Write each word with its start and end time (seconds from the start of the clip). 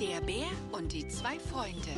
Der 0.00 0.20
Bär 0.20 0.46
und 0.72 0.92
die 0.92 1.08
zwei 1.08 1.38
Freunde. 1.38 1.88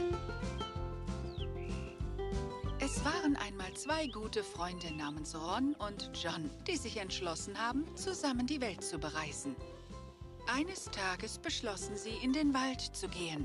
Es 2.79 3.05
waren 3.05 3.35
einmal 3.35 3.73
zwei 3.75 4.07
gute 4.07 4.45
Freunde 4.45 4.93
namens 4.95 5.35
Ron 5.35 5.75
und 5.75 6.09
John, 6.15 6.49
die 6.69 6.77
sich 6.77 6.99
entschlossen 6.99 7.59
haben, 7.59 7.85
zusammen 7.97 8.47
die 8.47 8.61
Welt 8.61 8.85
zu 8.85 8.99
bereisen. 9.01 9.57
Eines 10.47 10.85
Tages 10.85 11.39
beschlossen 11.39 11.97
sie, 11.97 12.15
in 12.23 12.33
den 12.33 12.55
Wald 12.55 12.81
zu 12.81 13.09
gehen. 13.09 13.45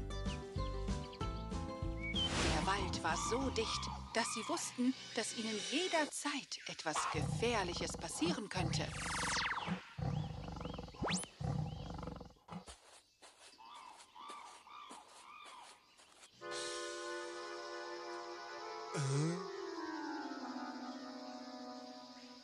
Der 2.14 2.68
Wald 2.68 3.04
war 3.04 3.18
so 3.32 3.50
dicht, 3.50 3.90
dass 4.14 4.32
sie 4.36 4.48
wussten, 4.48 4.94
dass 5.16 5.36
ihnen 5.36 5.58
jederzeit 5.72 6.60
etwas 6.68 6.98
Gefährliches 7.12 7.98
passieren 7.98 8.48
könnte. 8.50 8.86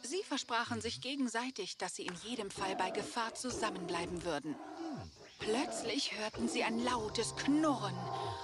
Sie 0.04 0.23
versprachen 0.23 0.82
sich 0.82 1.02
gegenseitig, 1.02 1.77
dass 1.77 1.95
sie 1.95 2.05
in 2.05 2.16
jedem 2.23 2.49
Fall 2.49 2.76
bei 2.76 2.90
Gefahr 2.90 3.35
zusammenbleiben 3.35 4.23
würden. 4.23 4.55
Plötzlich 5.40 6.18
hörten 6.18 6.49
sie 6.49 6.63
ein 6.63 6.84
lautes 6.84 7.35
Knurren 7.35 7.95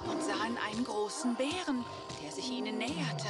und 0.08 0.24
sahen 0.24 0.58
einen 0.58 0.84
großen 0.84 1.36
Bären, 1.36 1.84
der 2.24 2.32
sich 2.32 2.50
ihnen 2.50 2.78
näherte. 2.78 3.28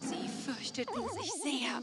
Sie 0.00 0.28
fürchteten 0.28 1.02
sich 1.20 1.32
sehr. 1.42 1.82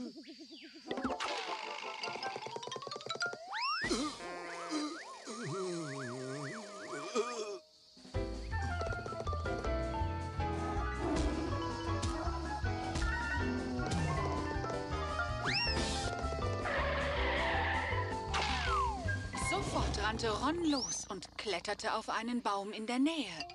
Rannte 20.04 20.30
Ron 20.30 20.66
los 20.66 21.06
und 21.10 21.38
kletterte 21.38 21.94
auf 21.94 22.10
einen 22.10 22.42
Baum 22.42 22.74
in 22.74 22.86
der 22.86 23.00
Nähe. 23.00 23.48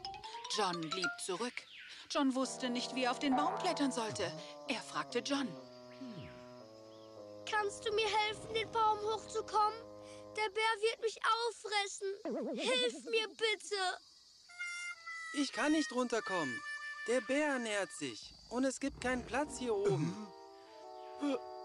John 0.57 0.81
blieb 0.81 1.11
zurück. 1.25 1.53
John 2.11 2.35
wusste 2.35 2.71
nicht, 2.71 2.95
wie 2.95 3.05
er 3.05 3.11
auf 3.11 3.19
den 3.19 3.37
Baum 3.37 3.57
klettern 3.59 3.93
sollte. 3.93 4.33
Er 4.67 4.81
fragte 4.81 5.19
John. 5.19 5.47
Kannst 7.51 7.87
du 7.87 7.93
mir 7.95 8.07
helfen, 8.07 8.55
den 8.55 8.71
Baum 8.73 8.99
hochzukommen? 9.01 9.79
Der 10.37 10.49
Bär 10.51 10.75
wird 10.81 11.03
mich 11.03 11.19
auffressen. 11.25 12.09
Hilf 12.55 13.05
mir 13.05 13.29
bitte. 13.29 13.77
Ich 15.35 15.53
kann 15.53 15.73
nicht 15.73 15.93
runterkommen. 15.93 16.59
Der 17.09 17.21
Bär 17.23 17.59
nähert 17.59 17.91
sich 17.93 18.33
und 18.49 18.65
es 18.65 18.81
gibt 18.81 19.01
keinen 19.03 19.25
Platz 19.27 19.59
hier 19.59 19.75
oben. 19.75 20.29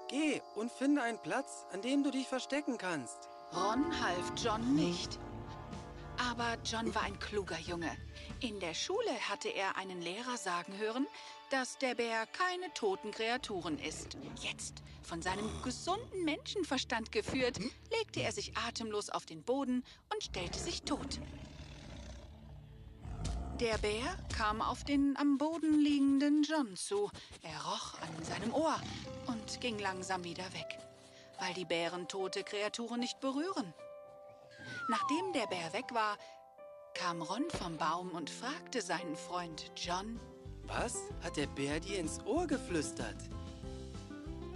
Geh 0.10 0.42
und 0.56 0.72
finde 0.72 1.02
einen 1.02 1.22
Platz, 1.22 1.66
an 1.72 1.82
dem 1.82 2.04
du 2.04 2.12
dich 2.12 2.28
verstecken 2.28 2.78
kannst. 2.78 3.30
Ron 3.56 3.86
half 4.02 4.32
John 4.36 4.76
nicht. 4.76 5.20
Aber 6.18 6.58
John 6.66 6.94
war 6.96 7.04
ein 7.04 7.20
kluger 7.20 7.60
Junge. 7.60 7.92
In 8.40 8.60
der 8.60 8.74
Schule 8.74 9.12
hatte 9.30 9.50
er 9.50 9.78
einen 9.78 10.02
Lehrer 10.02 10.38
sagen 10.38 10.78
hören, 10.78 11.06
dass 11.52 11.78
der 11.78 11.94
Bär 11.94 12.26
keine 12.28 12.74
toten 12.74 13.12
Kreaturen 13.12 13.78
ist. 13.78 14.18
Jetzt, 14.42 14.82
von 15.04 15.22
seinem 15.22 15.48
gesunden 15.64 16.24
Menschenverstand 16.24 17.12
geführt, 17.12 17.60
legte 17.92 18.22
er 18.22 18.32
sich 18.32 18.58
atemlos 18.58 19.10
auf 19.10 19.26
den 19.26 19.44
Boden 19.44 19.84
und 20.12 20.24
stellte 20.24 20.58
sich 20.58 20.82
tot. 20.82 21.20
Der 23.60 23.78
Bär 23.78 24.18
kam 24.36 24.64
auf 24.64 24.84
den 24.84 25.16
am 25.16 25.38
Boden 25.38 25.80
liegenden 25.80 26.42
John 26.42 26.76
zu. 26.76 27.12
Er 27.44 27.64
roch 27.64 28.02
an 28.02 28.26
seinem 28.26 28.52
Ohr 28.52 28.76
und 29.28 29.62
ging 29.62 29.78
langsam 29.78 30.24
wieder 30.24 30.46
weg, 30.54 30.80
weil 31.40 31.54
die 31.54 31.66
Bären 31.66 32.08
tote 32.08 32.44
Kreaturen 32.44 33.00
nicht 33.00 33.20
berühren. 33.20 33.74
Nachdem 34.88 35.34
der 35.34 35.48
Bär 35.48 35.74
weg 35.74 35.94
war, 35.94 36.18
kam 36.94 37.22
Ron 37.22 37.50
vom 37.50 37.78
Baum 37.78 38.10
und 38.12 38.30
fragte 38.30 38.82
seinen 38.82 39.16
Freund 39.16 39.72
John, 39.76 40.20
Was 40.64 40.96
hat 41.24 41.38
der 41.38 41.48
Bär 41.48 41.80
dir 41.80 42.00
ins 42.00 42.20
Ohr 42.26 42.48
geflüstert? 42.48 43.18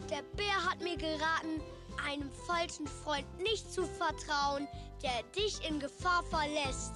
Der 0.09 0.21
Bär 0.35 0.63
hat 0.69 0.81
mir 0.81 0.97
geraten, 0.97 1.61
einem 2.05 2.31
falschen 2.45 2.88
Freund 2.88 3.27
nicht 3.39 3.71
zu 3.71 3.85
vertrauen, 3.85 4.67
der 5.01 5.23
dich 5.35 5.67
in 5.67 5.79
Gefahr 5.79 6.23
verlässt. 6.23 6.94